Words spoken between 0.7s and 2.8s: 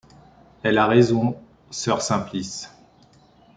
a raison, sœur Simplice.